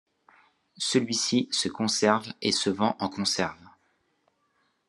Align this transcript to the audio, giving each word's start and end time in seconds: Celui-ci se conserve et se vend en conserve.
Celui-ci 0.79 1.47
se 1.51 1.67
conserve 1.69 2.33
et 2.41 2.51
se 2.51 2.71
vend 2.71 2.95
en 2.97 3.07
conserve. 3.07 3.61